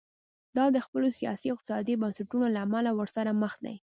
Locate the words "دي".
3.65-3.75